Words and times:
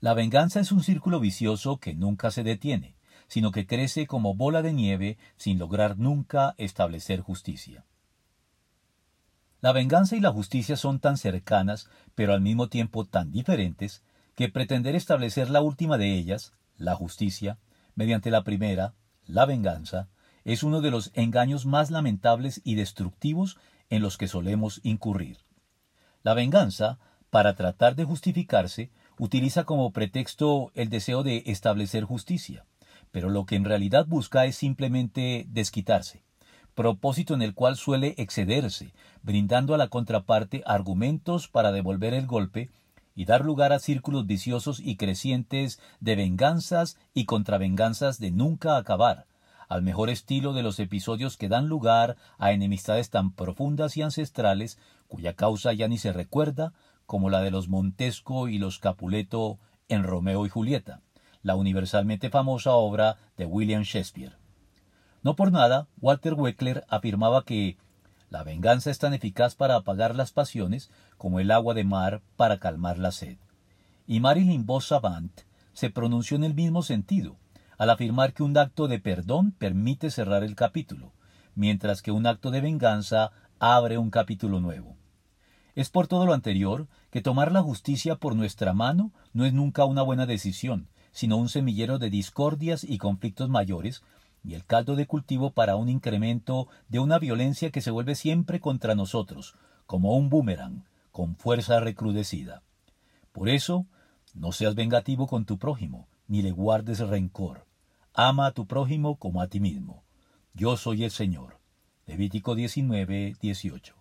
La 0.00 0.14
venganza 0.14 0.60
es 0.60 0.72
un 0.72 0.82
círculo 0.82 1.20
vicioso 1.20 1.76
que 1.76 1.94
nunca 1.94 2.30
se 2.30 2.42
detiene, 2.42 2.96
sino 3.28 3.52
que 3.52 3.66
crece 3.66 4.06
como 4.06 4.34
bola 4.34 4.62
de 4.62 4.72
nieve 4.72 5.18
sin 5.36 5.58
lograr 5.58 5.98
nunca 5.98 6.54
establecer 6.56 7.20
justicia. 7.20 7.84
La 9.60 9.72
venganza 9.72 10.16
y 10.16 10.20
la 10.20 10.32
justicia 10.32 10.76
son 10.76 11.00
tan 11.00 11.18
cercanas, 11.18 11.90
pero 12.14 12.32
al 12.32 12.40
mismo 12.40 12.68
tiempo 12.68 13.04
tan 13.04 13.30
diferentes, 13.30 14.02
que 14.34 14.48
pretender 14.48 14.96
establecer 14.96 15.50
la 15.50 15.60
última 15.60 15.98
de 15.98 16.14
ellas, 16.14 16.54
la 16.78 16.94
justicia, 16.94 17.58
mediante 17.94 18.30
la 18.30 18.42
primera, 18.42 18.94
la 19.26 19.44
venganza, 19.44 20.08
es 20.44 20.62
uno 20.62 20.80
de 20.80 20.90
los 20.90 21.10
engaños 21.12 21.66
más 21.66 21.90
lamentables 21.90 22.62
y 22.64 22.74
destructivos 22.74 23.58
en 23.90 24.00
los 24.00 24.16
que 24.16 24.28
solemos 24.28 24.80
incurrir. 24.82 25.38
La 26.22 26.32
venganza, 26.32 26.98
para 27.30 27.54
tratar 27.54 27.94
de 27.94 28.04
justificarse, 28.04 28.90
utiliza 29.18 29.64
como 29.64 29.92
pretexto 29.92 30.70
el 30.74 30.90
deseo 30.90 31.22
de 31.22 31.44
establecer 31.46 32.04
justicia, 32.04 32.64
pero 33.10 33.30
lo 33.30 33.46
que 33.46 33.56
en 33.56 33.64
realidad 33.64 34.06
busca 34.06 34.46
es 34.46 34.56
simplemente 34.56 35.46
desquitarse, 35.48 36.22
propósito 36.74 37.34
en 37.34 37.42
el 37.42 37.54
cual 37.54 37.76
suele 37.76 38.14
excederse, 38.18 38.92
brindando 39.22 39.74
a 39.74 39.78
la 39.78 39.88
contraparte 39.88 40.62
argumentos 40.66 41.48
para 41.48 41.72
devolver 41.72 42.14
el 42.14 42.26
golpe 42.26 42.70
y 43.14 43.24
dar 43.24 43.44
lugar 43.44 43.72
a 43.72 43.78
círculos 43.78 44.26
viciosos 44.26 44.80
y 44.80 44.96
crecientes 44.96 45.80
de 46.00 46.16
venganzas 46.16 46.96
y 47.12 47.24
contravenganzas 47.26 48.18
de 48.18 48.30
nunca 48.30 48.76
acabar, 48.76 49.26
al 49.68 49.82
mejor 49.82 50.10
estilo 50.10 50.52
de 50.52 50.62
los 50.62 50.80
episodios 50.80 51.36
que 51.36 51.48
dan 51.48 51.68
lugar 51.68 52.16
a 52.38 52.52
enemistades 52.52 53.10
tan 53.10 53.32
profundas 53.32 53.96
y 53.96 54.02
ancestrales 54.02 54.78
cuya 55.06 55.34
causa 55.34 55.72
ya 55.72 55.86
ni 55.86 55.98
se 55.98 56.12
recuerda, 56.12 56.72
como 57.10 57.28
la 57.28 57.40
de 57.40 57.50
los 57.50 57.68
Montesco 57.68 58.46
y 58.46 58.60
los 58.60 58.78
Capuleto 58.78 59.58
en 59.88 60.04
Romeo 60.04 60.46
y 60.46 60.48
Julieta, 60.48 61.00
la 61.42 61.56
universalmente 61.56 62.30
famosa 62.30 62.70
obra 62.74 63.16
de 63.36 63.46
William 63.46 63.82
Shakespeare. 63.82 64.36
No 65.24 65.34
por 65.34 65.50
nada, 65.50 65.88
Walter 66.00 66.34
Weckler 66.34 66.84
afirmaba 66.88 67.44
que 67.44 67.78
la 68.28 68.44
venganza 68.44 68.92
es 68.92 69.00
tan 69.00 69.12
eficaz 69.12 69.56
para 69.56 69.74
apagar 69.74 70.14
las 70.14 70.30
pasiones 70.30 70.88
como 71.18 71.40
el 71.40 71.50
agua 71.50 71.74
de 71.74 71.82
mar 71.82 72.22
para 72.36 72.60
calmar 72.60 72.96
la 72.96 73.10
sed. 73.10 73.38
Y 74.06 74.20
Marilyn 74.20 74.64
Vos 74.64 74.94
se 75.72 75.90
pronunció 75.90 76.36
en 76.36 76.44
el 76.44 76.54
mismo 76.54 76.84
sentido, 76.84 77.38
al 77.76 77.90
afirmar 77.90 78.34
que 78.34 78.44
un 78.44 78.56
acto 78.56 78.86
de 78.86 79.00
perdón 79.00 79.50
permite 79.50 80.12
cerrar 80.12 80.44
el 80.44 80.54
capítulo, 80.54 81.12
mientras 81.56 82.02
que 82.02 82.12
un 82.12 82.28
acto 82.28 82.52
de 82.52 82.60
venganza 82.60 83.32
abre 83.58 83.98
un 83.98 84.10
capítulo 84.10 84.60
nuevo. 84.60 84.94
Es 85.80 85.88
por 85.88 86.08
todo 86.08 86.26
lo 86.26 86.34
anterior 86.34 86.88
que 87.10 87.22
tomar 87.22 87.52
la 87.52 87.62
justicia 87.62 88.16
por 88.16 88.36
nuestra 88.36 88.74
mano 88.74 89.12
no 89.32 89.46
es 89.46 89.54
nunca 89.54 89.86
una 89.86 90.02
buena 90.02 90.26
decisión, 90.26 90.88
sino 91.10 91.38
un 91.38 91.48
semillero 91.48 91.98
de 91.98 92.10
discordias 92.10 92.84
y 92.84 92.98
conflictos 92.98 93.48
mayores, 93.48 94.02
y 94.44 94.52
el 94.52 94.66
caldo 94.66 94.94
de 94.94 95.06
cultivo 95.06 95.52
para 95.52 95.76
un 95.76 95.88
incremento 95.88 96.68
de 96.90 96.98
una 96.98 97.18
violencia 97.18 97.70
que 97.70 97.80
se 97.80 97.90
vuelve 97.90 98.14
siempre 98.14 98.60
contra 98.60 98.94
nosotros, 98.94 99.54
como 99.86 100.14
un 100.14 100.28
boomerang, 100.28 100.84
con 101.12 101.34
fuerza 101.34 101.80
recrudecida. 101.80 102.62
Por 103.32 103.48
eso, 103.48 103.86
no 104.34 104.52
seas 104.52 104.74
vengativo 104.74 105.26
con 105.26 105.46
tu 105.46 105.56
prójimo, 105.56 106.08
ni 106.28 106.42
le 106.42 106.50
guardes 106.50 106.98
rencor. 106.98 107.64
Ama 108.12 108.48
a 108.48 108.52
tu 108.52 108.66
prójimo 108.66 109.16
como 109.16 109.40
a 109.40 109.46
ti 109.46 109.60
mismo. 109.60 110.04
Yo 110.52 110.76
soy 110.76 111.04
el 111.04 111.10
Señor. 111.10 111.58
Levítico 112.04 112.54
19, 112.54 113.36
18. 113.40 113.99